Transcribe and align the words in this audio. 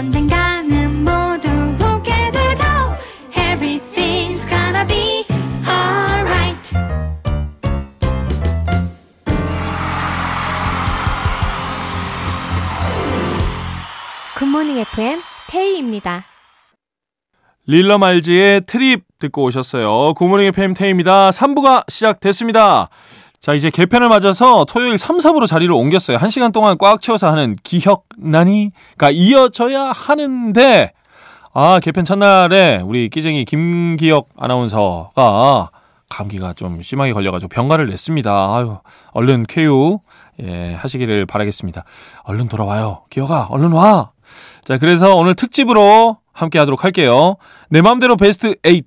언젠가는 0.00 1.04
모두 1.04 1.48
웃게 1.84 2.10
되죠 2.30 2.64
Everything's 3.36 4.48
gonna 4.48 4.86
be 4.86 5.26
alright 5.68 6.72
굿모닝 14.38 14.78
FM 14.78 15.20
테이입니다 15.48 16.24
릴러말즈의 17.66 18.62
Trip 18.66 19.04
듣고 19.18 19.44
오셨어요. 19.44 20.14
굿모닝 20.14 20.46
FM 20.46 20.74
테이입니다. 20.74 21.30
3부가 21.30 21.84
시작됐습니다. 21.88 22.88
자, 23.40 23.54
이제 23.54 23.70
개편을 23.70 24.10
맞아서 24.10 24.66
토요일 24.66 24.98
3, 24.98 25.16
4부로 25.16 25.46
자리를 25.46 25.72
옮겼어요. 25.72 26.18
1시간 26.18 26.52
동안 26.52 26.76
꽉 26.76 27.00
채워서 27.00 27.30
하는 27.30 27.56
기억나니가 27.62 29.10
이어져야 29.12 29.92
하는데, 29.92 30.92
아, 31.54 31.80
개편 31.80 32.04
첫날에 32.04 32.82
우리 32.84 33.08
끼쟁이 33.08 33.46
김기혁 33.46 34.28
아나운서가 34.36 35.70
감기가 36.10 36.52
좀 36.52 36.82
심하게 36.82 37.14
걸려가지고 37.14 37.48
병가를 37.48 37.86
냈습니다. 37.86 38.30
아유, 38.30 38.76
얼른 39.12 39.46
쾌유, 39.48 40.00
예, 40.42 40.74
하시기를 40.74 41.24
바라겠습니다. 41.24 41.84
얼른 42.24 42.48
돌아와요. 42.48 43.04
기혁아, 43.08 43.46
얼른 43.48 43.72
와! 43.72 44.10
자, 44.64 44.76
그래서 44.76 45.16
오늘 45.16 45.34
특집으로 45.34 46.18
함께 46.34 46.58
하도록 46.58 46.84
할게요. 46.84 47.36
내 47.70 47.80
맘대로 47.80 48.16
베스트 48.16 48.54
8. 48.62 48.82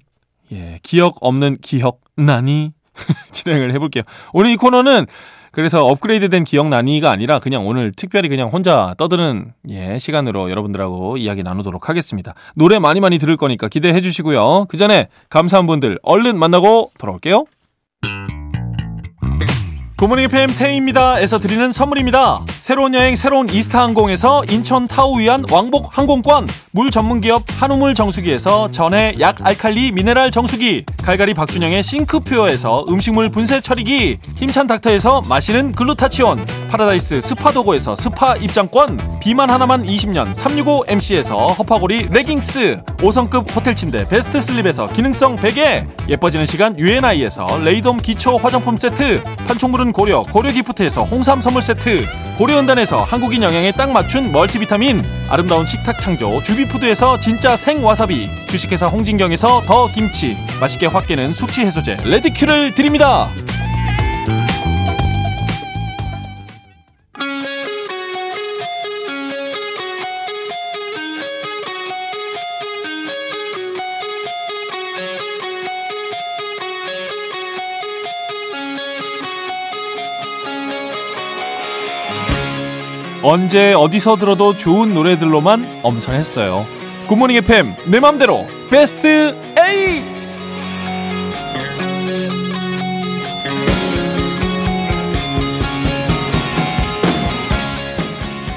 예, 0.52 0.80
기억 0.84 1.18
없는 1.22 1.58
기억 1.62 2.02
나니 2.16 2.74
진행을 3.32 3.74
해볼게요. 3.74 4.04
오늘 4.34 4.52
이 4.52 4.56
코너는 4.56 5.08
그래서 5.52 5.86
업그레이드된 5.86 6.46
기억 6.46 6.68
나니가 6.68 7.12
아니라 7.12 7.38
그냥 7.38 7.68
오늘 7.68 7.92
특별히 7.96 8.28
그냥 8.28 8.50
혼자 8.50 8.96
떠드는 8.98 9.54
예, 9.70 10.00
시간으로 10.00 10.50
여러분들하고 10.50 11.18
이야기 11.18 11.44
나누도록 11.44 11.90
하겠습니다. 11.90 12.34
노래 12.56 12.80
많이 12.80 13.00
많이 13.00 13.20
들을 13.20 13.38
거니까 13.38 13.68
기대해 13.68 14.02
주시고요. 14.02 14.66
그 14.68 14.78
전에 14.78 15.10
감사한 15.30 15.68
분들 15.68 16.00
얼른 16.02 16.40
만나고 16.40 16.90
돌아올게요. 16.98 17.46
굿모닝 20.04 20.26
FM 20.26 20.54
테이입니다에서 20.58 21.40
드리는 21.40 21.72
선물입니다. 21.72 22.42
새로운 22.59 22.94
여행 22.94 23.16
새로운 23.16 23.48
이스타항공에서 23.48 24.44
인천 24.50 24.86
타오위안 24.86 25.46
왕복 25.50 25.98
항공권 25.98 26.46
물 26.72 26.92
전문기업 26.92 27.44
한우물 27.59 27.94
정수기에서 27.94 28.70
전해 28.72 29.16
약 29.22 29.38
알칼리 29.46 29.94
미네랄 29.94 30.31
정수기 30.31 30.84
갈갈이 31.04 31.34
박준형의 31.34 31.84
싱크퓨어에서 31.84 32.86
음식물 32.90 33.30
분쇄 33.30 33.62
처리기 33.62 34.18
힘찬 34.36 34.68
닥터에서 34.68 35.22
마시는 35.30 35.72
글루타치온 35.72 36.46
파라다이스 36.70 37.22
스파도고에서 37.22 37.96
스파 37.96 38.36
입장권 38.36 39.20
비만 39.22 39.50
하나만 39.50 39.84
20년 39.84 40.34
365MC에서 40.34 41.58
허파고리 41.58 42.08
레깅스 42.09 42.81
5성급 42.98 43.56
호텔 43.56 43.76
침대 43.76 44.08
베스트 44.09 44.42
슬립에서 44.42 44.88
기능성 44.88 45.38
베개 45.38 45.86
예뻐지는 46.09 46.46
시간 46.46 46.78
유엔아이에서 46.78 47.59
레이돔 47.64 47.98
기초 47.98 48.38
화장품 48.38 48.76
세트 48.76 49.24
판촉물은 49.48 49.93
고려 49.94 50.24
고려 50.24 50.52
기프트에서 50.52 51.04
홍삼 51.04 51.40
선물 51.40 51.62
세트. 51.62 52.06
고려은단에서 52.38 53.04
한국인 53.04 53.44
영양에 53.44 53.72
딱 53.72 53.92
맞춘 53.92 54.32
멀티비타민. 54.32 55.02
아름다운 55.30 55.66
식탁 55.66 56.02
창조 56.02 56.42
주비푸드에서 56.42 57.20
진짜 57.20 57.56
생와사비. 57.56 58.30
주식회사 58.50 58.88
홍진경에서 58.88 59.62
더 59.62 59.88
김치. 59.88 60.36
맛있게 60.59 60.88
확 60.88 61.08
깨는 61.08 61.34
숙취 61.34 61.62
해소제 61.62 61.98
레드큐를 62.03 62.74
드립니다 62.74 63.30
언제 83.34 83.74
어디서 83.74 84.18
들어도 84.18 84.56
좋은 84.56 84.94
노래들로만 84.94 85.80
엄선했어요. 85.82 86.68
굿모닝 87.08 87.38
FM 87.38 87.74
내 87.86 88.00
맘대로 88.00 88.46
베스트 88.70 89.36
8 89.56 90.04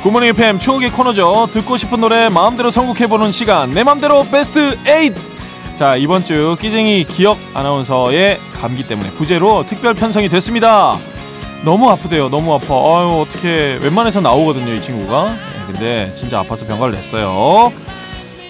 굿모닝 0.03 0.29
FM 0.29 0.59
추억의 0.59 0.93
코너죠. 0.93 1.49
듣고 1.53 1.79
싶은 1.79 2.03
노래 2.03 2.29
마음대로 2.29 2.71
선곡해보는 2.71 3.33
시간 3.33 3.73
내 3.73 3.83
맘대로 3.83 4.27
베스트 4.31 4.77
8자 4.85 5.99
이번 5.99 6.23
주 6.23 6.55
끼쟁이 6.61 7.05
기억 7.05 7.39
아나운서의 7.55 8.39
감기 8.61 8.87
때문에 8.87 9.09
부재로 9.13 9.65
특별 9.67 9.95
편성이 9.95 10.29
됐습니다. 10.29 10.99
너무 11.65 11.91
아프대요. 11.91 12.29
너무 12.29 12.55
아파. 12.55 12.67
아유, 12.75 13.25
어떻게 13.27 13.79
웬만해서 13.83 14.21
나오거든요, 14.21 14.73
이 14.73 14.81
친구가. 14.81 15.25
네, 15.25 15.67
근데 15.67 16.15
진짜 16.15 16.41
아파서 16.41 16.67
병가를 16.67 16.95
냈어요. 16.95 17.73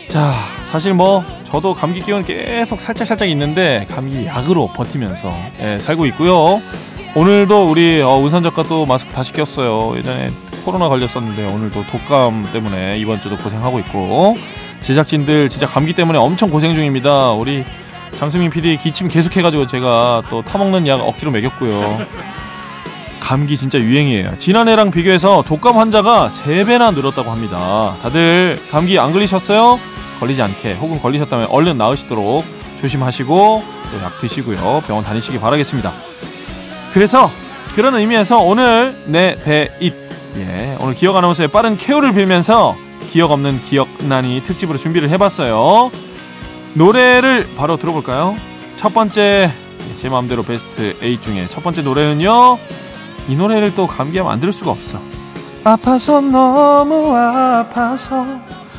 자, 0.09 0.35
사실 0.71 0.93
뭐 0.95 1.25
저도 1.45 1.75
감기 1.75 2.01
기운 2.01 2.25
계속 2.25 2.81
살짝 2.81 3.07
살짝 3.07 3.29
있는데 3.31 3.87
감기 3.91 4.27
약으로 4.27 4.69
버티면서 4.75 5.35
예, 5.61 5.79
살고 5.81 6.07
있고요. 6.07 6.61
오늘도 7.15 7.71
우리 7.71 8.03
어, 8.03 8.17
운선 8.17 8.43
작가 8.43 8.63
또 8.63 8.85
마스크 8.85 9.13
다시 9.13 9.33
꼈어요. 9.33 9.97
예전에 9.97 10.31
코로나 10.65 10.89
걸렸었는데 10.89 11.47
오늘도 11.47 11.87
독감 11.87 12.49
때문에 12.53 12.99
이번 12.99 13.21
주도 13.21 13.37
고생하고 13.37 13.79
있고 13.81 14.37
제작진들 14.81 15.49
진짜 15.49 15.67
감기 15.67 15.95
때문에 15.95 16.19
엄청 16.19 16.51
고생 16.51 16.75
중입니다. 16.75 17.31
우리 17.33 17.65
장승민 18.19 18.51
PD 18.51 18.77
기침 18.77 19.09
계속해가지고 19.09 19.67
제가 19.69 20.25
또 20.29 20.43
타먹는 20.43 20.87
약 20.87 21.01
억지로 21.01 21.31
먹였고요. 21.31 21.99
감기 23.27 23.57
진짜 23.57 23.81
유행이에요. 23.81 24.39
지난해랑 24.39 24.93
비교해서 24.93 25.43
독감 25.45 25.77
환자가 25.77 26.29
3배나 26.29 26.95
늘었다고 26.95 27.29
합니다. 27.29 27.97
다들 28.01 28.57
감기 28.71 29.01
안 29.01 29.13
걸리셨어요? 29.13 29.81
걸리지 30.21 30.41
않게 30.43 30.75
혹은 30.75 31.01
걸리셨다면 31.03 31.49
얼른 31.51 31.77
나으시도록 31.77 32.45
조심하시고 32.81 33.65
또 33.91 34.05
약 34.05 34.21
드시고요. 34.21 34.85
병원 34.87 35.05
다니시기 35.05 35.41
바라겠습니다. 35.41 35.93
그래서 36.95 37.29
그런 37.75 37.97
의미에서 37.97 38.39
오늘 38.43 38.97
내 39.07 39.37
배잇 39.43 39.93
예, 40.37 40.77
오늘 40.81 40.95
기억 40.95 41.17
아나운서의 41.17 41.49
빠른 41.49 41.77
케어를 41.77 42.13
빌면서 42.15 42.77
기억 43.11 43.33
없는 43.33 43.61
기억난이 43.63 44.43
특집으로 44.45 44.79
준비를 44.79 45.09
해봤어요. 45.11 45.91
노래를 46.75 47.49
바로 47.57 47.77
들어볼까요? 47.77 48.37
첫 48.77 48.95
번째 48.95 49.51
제 49.97 50.09
마음대로 50.09 50.45
베스트 50.45 50.97
8 51.01 51.21
중에 51.21 51.47
첫 51.49 51.65
번째 51.65 51.83
노래는요. 51.83 52.59
이 53.29 53.37
노래를 53.37 53.75
또 53.75 53.87
감기하면 53.87 54.33
안 54.33 54.41
들을 54.41 54.53
수가 54.53 54.71
없어. 54.71 54.99
아파서 55.65 56.21
너무 56.21 57.15
아파서 57.17 58.25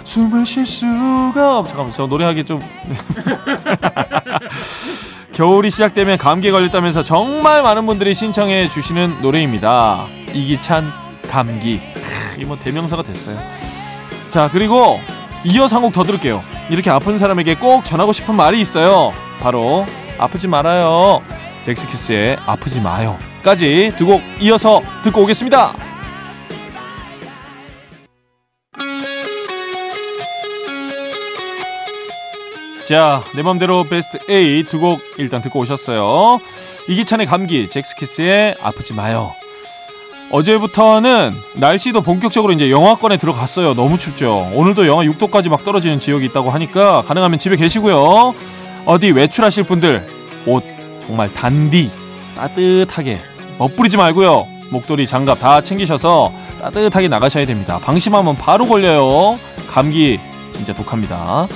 숨을 0.03 0.46
쉴 0.46 0.66
수가 0.66 1.59
없. 1.59 1.68
잠깐만 1.68 1.94
저 1.94 2.08
노래하기 2.08 2.46
좀. 2.46 2.62
겨울이 5.34 5.69
시작되면 5.69 6.18
감기에 6.18 6.52
걸렸다면서 6.52 7.03
정말 7.03 7.61
많은 7.61 7.85
분들이 7.85 8.16
신청해 8.16 8.70
주시는 8.70 9.17
노래입니다. 9.22 10.05
이기찬 10.34 10.90
감기. 11.29 11.79
이뭐 12.40 12.58
대명사가 12.58 13.03
됐어요. 13.03 13.38
자 14.29 14.50
그리고 14.52 15.00
이어서 15.43 15.76
한 15.76 15.84
곡 15.84 15.93
더 15.93 16.03
들을게요. 16.03 16.43
이렇게 16.70 16.90
아픈 16.90 17.17
사람에게 17.17 17.55
꼭 17.55 17.85
전하고 17.85 18.14
싶은 18.14 18.35
말이 18.35 18.59
있어요. 18.61 19.14
바로 19.41 19.85
아프지 20.17 20.47
말아요. 20.47 21.22
잭스키스의 21.64 22.38
아프지 22.46 22.82
마요. 22.82 23.17
까지 23.47 23.94
두 23.96 24.05
곡 24.05 24.22
이어서 24.41 24.82
듣고 25.03 25.22
오겠습니다. 25.22 25.72
자, 32.85 33.23
내 33.35 33.41
맘대로 33.44 33.85
베스트 33.85 34.17
A 34.29 34.64
두 34.64 34.79
곡 34.79 34.99
일단 35.17 35.41
듣고 35.41 35.59
오셨어요. 35.59 36.40
이기찬의 36.90 37.26
감기, 37.26 37.70
잭스키스의 37.70 38.55
아프지 38.61 38.94
마요. 38.94 39.32
어제부터는 40.32 41.34
날씨도 41.55 42.02
본격적으로 42.02 42.52
이제 42.52 42.70
영하권에 42.70 43.16
들어갔어요. 43.16 43.76
너무 43.76 43.97
춥죠. 43.97 44.52
오늘도 44.55 44.85
영하 44.88 45.05
6도까지 45.05 45.47
막 45.47 45.64
떨어지는 45.64 46.02
지역이 46.02 46.26
있다고 46.26 46.50
하니까 46.50 47.02
가능하면 47.03 47.40
집에 47.40 47.55
계시고요. 47.55 48.35
어디 48.85 49.11
외출하실 49.11 49.64
분들 49.64 50.05
옷 50.46 50.64
정말 51.08 51.34
단디 51.34 51.90
따뜻하게 52.35 53.20
멋부리지 53.57 53.97
말고요. 53.97 54.47
목도리, 54.69 55.07
장갑 55.07 55.39
다 55.39 55.61
챙기셔서 55.61 56.31
따뜻하게 56.61 57.07
나가셔야 57.07 57.45
됩니다. 57.45 57.79
방심하면 57.81 58.35
바로 58.35 58.67
걸려요. 58.67 59.39
감기 59.69 60.19
진짜 60.51 60.73
독합니다. 60.73 61.47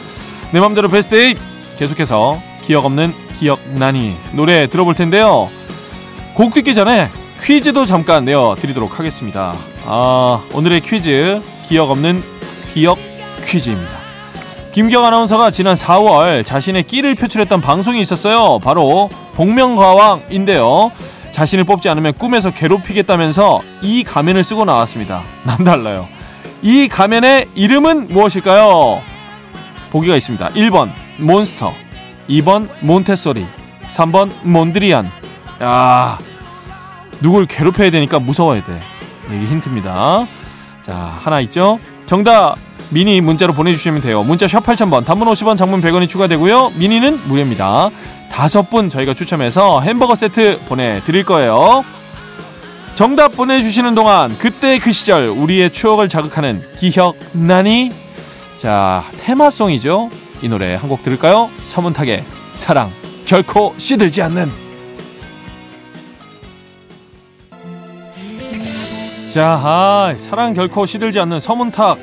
내 0.52 0.60
맘대로 0.60 0.88
베스트 0.88 1.16
8 1.16 1.36
계속해서 1.78 2.42
기억 2.62 2.86
없는 2.86 3.14
기억 3.40 3.60
나니 3.74 4.16
노래 4.34 4.68
들어볼 4.68 4.96
텐데요. 4.96 5.50
곡 6.36 6.54
듣기 6.54 6.74
전에 6.74 7.10
퀴즈도 7.44 7.86
잠깐 7.86 8.24
내어 8.24 8.56
드리도록 8.60 9.00
하겠습니다. 9.00 9.56
아, 9.86 10.44
오늘의 10.54 10.82
퀴즈 10.82 11.42
기억 11.68 11.90
없는 11.90 12.24
기억 12.74 13.00
퀴즈입니다. 13.44 13.92
김경 14.74 15.04
아나운서가 15.06 15.52
지난 15.52 15.76
4월 15.76 16.46
자신의 16.46 16.84
끼를 16.84 17.16
표출했던 17.16 17.60
방송이 17.60 18.00
있었어요. 18.00 18.60
바로 18.60 19.10
복면가왕인데요. 19.34 20.92
자신을 21.32 21.64
뽑지 21.64 21.90
않으면 21.90 22.14
꿈에서 22.14 22.52
괴롭히겠다면서 22.52 23.62
이 23.82 24.04
가면을 24.04 24.44
쓰고 24.44 24.66
나왔습니다. 24.66 25.24
남달라요. 25.44 26.08
이 26.62 26.88
가면의 26.88 27.48
이름은 27.56 28.10
무엇일까요? 28.10 29.02
보기가 29.92 30.16
있습니다. 30.16 30.50
1번 30.50 30.92
몬스터, 31.18 31.74
2번 32.30 32.70
몬테소리, 32.82 33.46
3번 33.88 34.32
몬드리안. 34.44 35.10
야, 35.64 36.18
누굴 37.22 37.46
괴롭혀야 37.46 37.92
되니까 37.92 38.20
무서워야 38.20 38.64
돼. 38.64 38.80
이게 39.28 39.46
힌트입니다. 39.46 40.28
자, 40.82 40.96
하나 40.96 41.40
있죠? 41.42 41.80
정답 42.06 42.56
미니 42.90 43.22
문자로 43.22 43.54
보내주시면 43.54 44.02
돼요. 44.02 44.24
문자 44.24 44.48
샵 44.48 44.66
8000번, 44.66 45.06
단문 45.06 45.28
50원, 45.30 45.58
장문 45.58 45.82
100원이 45.82 46.10
추가되고요. 46.10 46.72
미니는 46.76 47.28
무료입니다. 47.28 47.90
다섯 48.34 48.70
분 48.70 48.90
저희가 48.90 49.14
추첨해서 49.14 49.82
햄버거 49.82 50.16
세트 50.16 50.62
보내드릴 50.68 51.24
거예요. 51.24 51.84
정답 52.96 53.36
보내주시는 53.36 53.96
동안 53.96 54.36
그때 54.38 54.78
그 54.80 54.92
시절 54.92 55.28
우리의 55.28 55.72
추억을 55.72 56.10
자극하는 56.10 56.64
기억나니? 56.78 57.92
자, 58.58 59.04
테마송이죠. 59.20 60.10
이 60.42 60.50
노래 60.50 60.76
한 60.76 60.90
곡 60.90 61.04
들을까요? 61.04 61.50
서문탁의 61.66 62.24
사랑 62.52 62.92
결코 63.26 63.74
시들지 63.78 64.22
않는 64.24 64.52
자, 69.32 69.60
아, 69.64 70.14
사랑 70.18 70.54
결코 70.54 70.86
시들지 70.86 71.20
않는 71.20 71.40
서문탁 71.40 71.98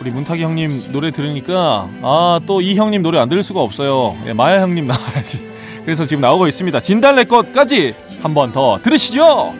우리 0.00 0.10
문탁이 0.10 0.42
형님 0.42 0.92
노래 0.92 1.10
들으니까 1.10 1.88
아 2.02 2.40
또 2.46 2.60
이 2.60 2.74
형님 2.76 3.02
노래 3.02 3.18
안 3.18 3.28
들을 3.30 3.42
수가 3.42 3.60
없어요. 3.62 4.14
예, 4.26 4.32
마야 4.34 4.60
형님 4.60 4.86
나와야지. 4.86 5.55
그래서 5.86 6.04
지금 6.04 6.20
나오고 6.20 6.46
있습니다. 6.48 6.80
진달래 6.80 7.24
꽃까지 7.24 7.94
한 8.22 8.34
번 8.34 8.52
더 8.52 8.78
들으시죠. 8.82 9.54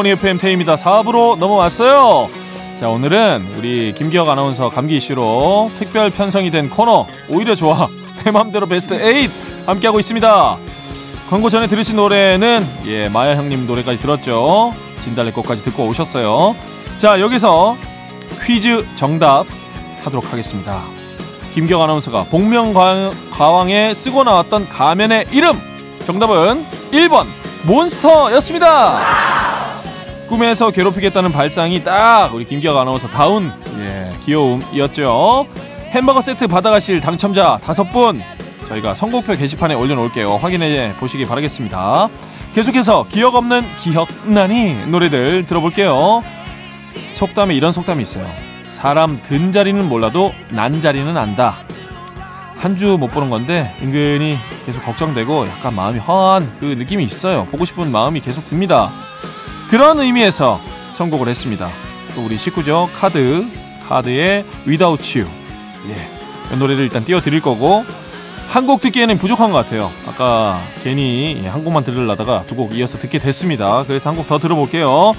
굿모닝 0.00 0.12
FM 0.12 0.38
태입니다. 0.38 0.76
4부로 0.76 1.36
넘어왔어요. 1.36 2.30
자, 2.76 2.88
오늘은 2.88 3.54
우리 3.58 3.92
김기혁 3.94 4.28
아나운서 4.28 4.70
감기 4.70 4.96
이슈로 4.96 5.70
특별 5.78 6.10
편성이 6.10 6.50
된 6.50 6.70
코너 6.70 7.06
오히려 7.28 7.54
좋아 7.54 7.88
내 8.24 8.30
맘대로 8.30 8.66
베스트 8.66 8.94
8 8.98 9.28
함께하고 9.66 9.98
있습니다. 9.98 10.56
광고 11.28 11.50
전에 11.50 11.66
들으신 11.66 11.96
노래는 11.96 12.66
예 12.86 13.08
마야 13.10 13.36
형님 13.36 13.66
노래까지 13.66 13.98
들었죠. 13.98 14.74
진달래꽃까지 15.02 15.62
듣고 15.64 15.84
오셨어요. 15.86 16.56
자 16.98 17.20
여기서 17.20 17.76
퀴즈 18.42 18.86
정답 18.96 19.44
하도록 20.04 20.32
하겠습니다. 20.32 20.80
김기혁 21.52 21.80
아나운서가 21.82 22.24
복면가왕에 22.24 23.92
쓰고 23.94 24.24
나왔던 24.24 24.68
가면의 24.68 25.26
이름 25.30 25.60
정답은 26.06 26.64
1번 26.90 27.26
몬스터였습니다. 27.66 29.39
꿈에서 30.30 30.70
괴롭히겠다는 30.70 31.32
발상이 31.32 31.82
딱 31.82 32.32
우리 32.32 32.44
김기혁 32.44 32.76
아나운서 32.76 33.08
다운 33.08 33.52
예, 33.80 34.14
귀여움이었죠. 34.24 35.44
햄버거 35.90 36.20
세트 36.20 36.46
받아가실 36.46 37.00
당첨자 37.00 37.58
다섯 37.64 37.82
분 37.92 38.22
저희가 38.68 38.94
선곡표 38.94 39.34
게시판에 39.36 39.74
올려놓을게요. 39.74 40.36
확인해 40.36 40.94
보시기 41.00 41.24
바라겠습니다. 41.26 42.08
계속해서 42.54 43.06
기억 43.10 43.34
없는 43.34 43.64
기억나니 43.80 44.86
노래들 44.86 45.46
들어볼게요. 45.48 46.22
속담에 47.12 47.54
이런 47.56 47.72
속담이 47.72 48.00
있어요. 48.02 48.24
사람 48.70 49.20
든 49.24 49.50
자리는 49.50 49.88
몰라도 49.88 50.32
난 50.50 50.80
자리는 50.80 51.16
안다. 51.16 51.54
한 52.56 52.76
주 52.76 52.98
못 52.98 53.08
보는 53.08 53.30
건데 53.30 53.74
은근히 53.82 54.36
계속 54.66 54.84
걱정되고 54.84 55.46
약간 55.48 55.74
마음이 55.74 55.98
허한 55.98 56.48
그 56.60 56.66
느낌이 56.66 57.02
있어요. 57.02 57.46
보고 57.50 57.64
싶은 57.64 57.90
마음이 57.90 58.20
계속 58.20 58.48
듭니다. 58.48 58.90
그런 59.70 60.00
의미에서 60.00 60.60
선곡을 60.92 61.28
했습니다. 61.28 61.68
또 62.14 62.24
우리 62.24 62.36
식구죠. 62.36 62.90
카드. 62.94 63.46
카드의 63.88 64.44
Without 64.66 65.18
You. 65.18 65.30
예. 65.88 66.54
이 66.54 66.58
노래를 66.58 66.84
일단 66.84 67.04
띄워드릴 67.04 67.40
거고, 67.40 67.84
한 68.48 68.66
곡 68.66 68.80
듣기에는 68.80 69.16
부족한 69.18 69.52
것 69.52 69.58
같아요. 69.58 69.92
아까 70.08 70.60
괜히 70.82 71.46
한 71.46 71.62
곡만 71.62 71.84
들으려다가 71.84 72.42
두 72.48 72.56
곡 72.56 72.74
이어서 72.76 72.98
듣게 72.98 73.18
됐습니다. 73.20 73.84
그래서 73.86 74.10
한 74.10 74.16
곡 74.16 74.26
더 74.26 74.38
들어볼게요. 74.38 75.12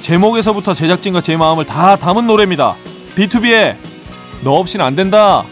제목에서부터 0.00 0.74
제작진과 0.74 1.20
제 1.20 1.36
마음을 1.36 1.64
다 1.64 1.94
담은 1.96 2.26
노래입니다. 2.26 2.74
B2B의 3.16 3.76
너 4.42 4.54
없이는 4.54 4.84
안 4.84 4.96
된다. 4.96 5.44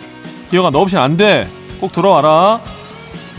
기어가 0.51 0.71
너 0.71 0.81
없이는 0.81 1.01
안 1.03 1.17
돼. 1.17 1.49
꼭 1.81 1.93
들어와라. 1.93 2.61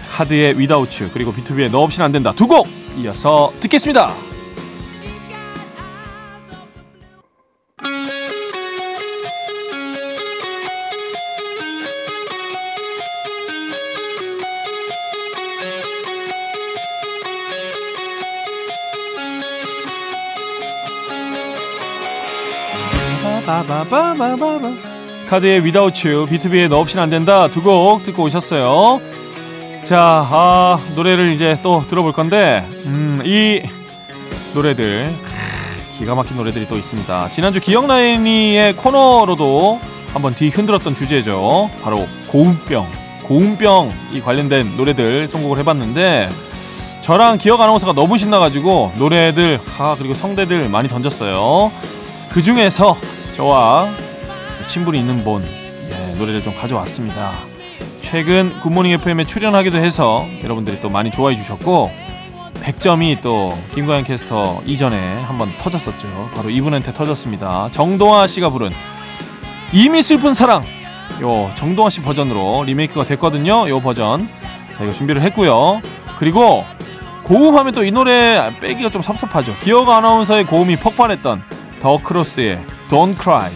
카드의 0.10 0.54
Without 0.56 1.04
You 1.04 1.12
그리고 1.14 1.34
B2B의 1.34 1.70
너 1.72 1.80
없이는 1.82 2.06
안 2.06 2.12
된다. 2.14 2.32
두 2.34 2.48
곡 2.48 2.68
이어서 2.98 3.52
듣겠습니다. 3.60 4.14
바바바바바바 23.52 24.72
카드의 25.28 25.60
Without 25.60 26.08
You, 26.08 26.26
B2B의 26.28 26.70
너 26.70 26.80
없이는 26.80 27.04
안 27.04 27.10
된다 27.10 27.50
두 27.50 27.62
곡 27.62 28.04
듣고 28.04 28.24
오셨어요. 28.24 29.02
자, 29.84 30.26
아, 30.30 30.80
노래를 30.96 31.34
이제 31.34 31.58
또 31.62 31.84
들어볼 31.88 32.14
건데, 32.14 32.66
음, 32.86 33.22
이 33.26 33.62
노래들 34.54 35.14
기가 35.98 36.16
막힌 36.16 36.38
노래들이 36.38 36.68
또 36.70 36.78
있습니다. 36.78 37.30
지난주 37.32 37.60
기억나이니의 37.60 38.74
코너로도 38.78 39.82
한번 40.14 40.34
뒤 40.34 40.48
흔들었던 40.50 40.96
주제죠. 40.96 41.70
바로 41.84 42.08
고음병, 42.28 42.88
고음병이 43.24 44.22
관련된 44.24 44.78
노래들 44.78 45.28
선곡을 45.28 45.58
해봤는데 45.60 46.30
저랑 47.02 47.38
기억 47.38 47.60
아나운서가 47.62 47.92
너무 47.94 48.18
신나가지고 48.18 48.94
노래들, 48.98 49.60
아 49.78 49.96
그리고 49.98 50.14
성대들 50.14 50.70
많이 50.70 50.88
던졌어요. 50.88 51.72
그 52.30 52.42
중에서 52.42 52.98
저와 53.42 53.90
친분이 54.68 55.00
있는 55.00 55.24
본 55.24 55.44
예, 55.44 56.14
노래를 56.14 56.44
좀 56.44 56.54
가져왔습니다. 56.54 57.32
최근 58.00 58.52
굿모닝 58.62 58.92
FM에 58.92 59.26
출연하기도 59.26 59.78
해서 59.80 60.28
여러분들이 60.44 60.80
또 60.80 60.92
많이 60.92 61.10
좋아해 61.10 61.36
주셨고 61.36 61.90
100점이 62.62 63.20
또 63.24 63.58
김광현 63.74 64.04
캐스터 64.04 64.62
이전에 64.68 65.24
한번 65.24 65.52
터졌었죠. 65.58 66.30
바로 66.36 66.52
이분한테 66.52 66.94
터졌습니다. 66.94 67.70
정동아 67.72 68.28
씨가 68.28 68.50
부른 68.52 68.70
이미 69.74 70.04
슬픈 70.04 70.36
사랑 70.36 70.64
요 71.24 71.50
정동아 71.56 71.90
씨 71.90 72.04
버전으로 72.04 72.66
리메이크가 72.66 73.06
됐거든요. 73.06 73.68
요 73.70 73.80
버전 73.80 74.30
저희가 74.78 74.94
준비를 74.94 75.20
했고요. 75.24 75.82
그리고 76.20 76.64
고음하면 77.24 77.74
또 77.74 77.84
이 77.84 77.90
노래 77.90 78.52
빼기가 78.60 78.92
좀 78.92 79.02
섭섭하죠. 79.02 79.56
기억 79.64 79.90
아나운서의 79.90 80.44
고음이 80.46 80.76
폭발했던 80.76 81.42
더 81.82 81.98
크로스의 81.98 82.64
Don't 82.92 83.16
Cry. 83.18 83.50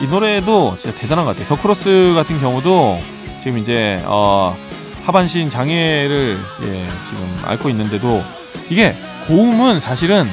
이 0.00 0.06
노래도 0.06 0.74
진짜 0.78 0.96
대단한 0.96 1.26
것 1.26 1.32
같아요. 1.32 1.46
더 1.48 1.60
크로스 1.60 2.14
같은 2.16 2.40
경우도 2.40 2.98
지금 3.42 3.58
이제 3.58 4.02
어, 4.06 4.56
하반신 5.04 5.50
장애를 5.50 6.38
예, 6.62 6.86
지금 7.06 7.38
앓고 7.44 7.68
있는데도 7.68 8.22
이게 8.70 8.96
고음은 9.28 9.80
사실은 9.80 10.26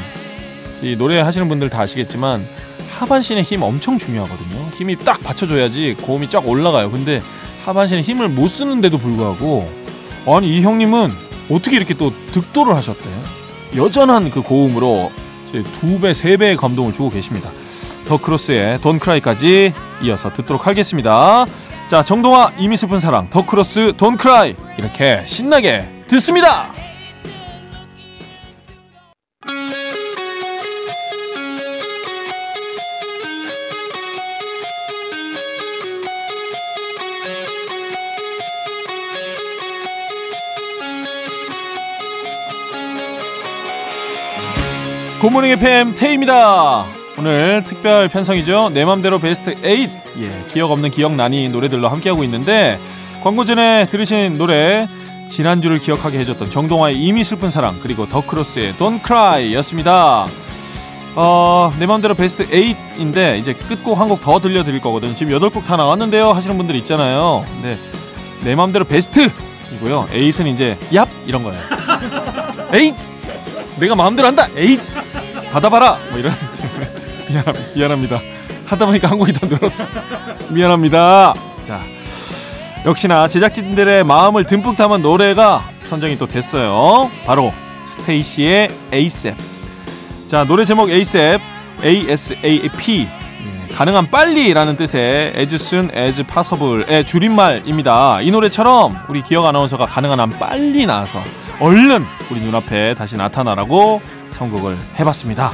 이 0.82 0.96
노래 0.96 1.20
하시는 1.20 1.50
분들 1.50 1.70
다 1.70 1.82
아시겠지만 1.82 2.48
하반신의 2.92 3.44
힘 3.44 3.64
엄청 3.64 3.98
중요하거든요. 3.98 4.70
힘이 4.78 4.98
딱 4.98 5.22
받쳐줘야지 5.22 5.98
고음이 6.02 6.30
쫙 6.30 6.48
올라가요. 6.48 6.90
근데 6.90 7.22
하반신에 7.66 8.02
힘을 8.02 8.30
못 8.30 8.48
쓰는데도 8.48 8.98
불구하고 8.98 9.70
아니 10.26 10.58
이 10.58 10.62
형님은 10.62 11.12
어떻게 11.52 11.76
이렇게 11.76 11.94
또 11.96 12.14
득도를 12.32 12.78
하셨대? 12.78 13.10
여전한 13.76 14.32
그 14.32 14.42
고음으로 14.42 15.12
두 15.52 16.00
배, 16.00 16.14
세 16.14 16.38
배의 16.38 16.58
감동을 16.58 16.94
주고 16.94 17.10
계십니다. 17.10 17.50
더 18.08 18.18
크로스의 18.18 18.80
Don't 18.80 19.00
Cry까지 19.00 19.74
이어서 20.04 20.34
듣도록 20.34 20.68
하겠습니다. 20.68 21.46
자, 21.88 22.04
정동하 22.04 22.52
이미 22.58 22.78
슬픈 22.78 23.00
사랑 23.00 23.30
더 23.30 23.46
크로스 23.46 23.94
Don't 23.98 24.18
Cry 24.18 24.56
이렇게 24.78 25.24
신나게 25.26 25.88
듣습니다. 26.08 26.72
굿모닝 45.22 45.52
FM 45.52 45.96
테이입니다. 45.96 46.86
오늘 47.18 47.64
특별 47.66 48.08
편성이죠. 48.08 48.70
내 48.74 48.86
맘대로 48.86 49.20
베스트 49.20 49.60
8. 49.62 49.64
예, 50.20 50.46
기억 50.54 50.72
없는 50.72 50.92
기억나니 50.92 51.50
노래들로 51.50 51.90
함께하고 51.90 52.24
있는데 52.24 52.80
광고 53.22 53.44
전에 53.44 53.86
들으신 53.90 54.38
노래 54.38 54.88
지난주를 55.28 55.80
기억하게 55.80 56.20
해줬던 56.20 56.50
정동하의 56.50 56.98
이미 56.98 57.24
슬픈 57.24 57.52
사랑 57.52 57.80
그리고 57.82 58.08
더크로스의 58.08 58.76
Don't 58.76 59.06
Cry 59.06 59.54
였습니다. 59.56 60.26
어, 61.16 61.74
내 61.80 61.86
맘대로 61.86 62.14
베스트 62.16 62.48
8인데 62.48 63.38
이제 63.40 63.54
끝곡 63.54 64.00
한 64.00 64.08
곡 64.08 64.22
더 64.22 64.40
들려드릴 64.40 64.80
거거든요. 64.80 65.16
지금 65.16 65.38
8곡 65.38 65.66
다 65.66 65.76
나왔는데요 65.76 66.32
하시는 66.32 66.58
분들 66.58 66.76
있잖아요. 66.78 67.44
근데 67.56 67.78
내 68.44 68.56
맘대로 68.56 68.86
베스트 68.86 69.30
이고요. 69.76 70.08
8은 70.14 70.48
이제 70.48 70.78
얍 70.94 71.08
이런 71.28 71.44
거예요. 71.44 71.62
8 72.72 72.94
내가 73.80 73.96
마음대로 73.96 74.28
한다. 74.30 74.48
8 74.56 75.09
받아봐라! 75.52 75.98
뭐 76.12 76.20
이런. 76.20 76.34
미안, 77.30 77.44
미안합니다. 77.76 78.20
하다 78.66 78.86
보니까 78.86 79.10
한 79.10 79.18
곡이 79.18 79.34
더 79.34 79.48
늘었어. 79.48 79.86
미안합니다. 80.50 81.34
자 81.66 81.82
역시나 82.86 83.28
제작진들의 83.28 84.04
마음을 84.04 84.46
듬뿍 84.46 84.78
담은 84.78 85.02
노래가 85.02 85.64
선정이 85.86 86.18
또 86.18 86.28
됐어요. 86.28 87.10
바로 87.26 87.54
스테이시의 87.86 88.70
ASAP 88.94 89.38
자 90.28 90.44
노래 90.44 90.66
제목 90.66 90.90
ASAP 90.90 91.44
ASAP 91.84 93.08
예, 93.08 93.74
가능한 93.74 94.12
빨리라는 94.12 94.78
뜻의 94.78 95.34
as 95.36 95.56
soon 95.56 95.90
as 95.96 96.22
possible의 96.24 97.06
줄임말입니다. 97.06 98.22
이 98.22 98.30
노래처럼 98.30 98.96
우리 99.10 99.24
기억 99.24 99.46
아나운서가 99.46 99.86
가능한 99.88 100.20
한 100.20 100.30
빨리 100.30 100.86
나와서 100.86 101.20
얼른 101.60 102.06
우리 102.30 102.40
눈앞에 102.42 102.94
다시 102.94 103.18
나타나라고 103.18 104.02
선곡을 104.30 104.78
해봤습니다. 105.00 105.52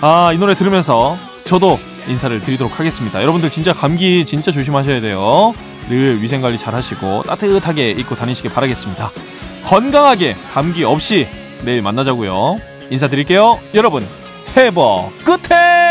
아, 0.00 0.32
이 0.32 0.38
노래 0.38 0.54
들으면서 0.54 1.16
저도 1.44 1.78
인사를 2.06 2.40
드리도록 2.40 2.78
하겠습니다. 2.78 3.20
여러분들 3.20 3.50
진짜 3.50 3.72
감기 3.72 4.24
진짜 4.24 4.50
조심하셔야 4.50 5.00
돼요. 5.00 5.54
늘 5.88 6.22
위생관리 6.22 6.58
잘 6.58 6.74
하시고 6.74 7.24
따뜻하게 7.24 7.90
입고 7.92 8.14
다니시길 8.14 8.52
바라겠습니다. 8.52 9.10
건강하게 9.64 10.36
감기 10.52 10.84
없이 10.84 11.28
내일 11.62 11.82
만나자고요. 11.82 12.58
인사드릴게요. 12.90 13.58
여러분, 13.74 14.06
해버 14.56 15.10
끝에! 15.24 15.87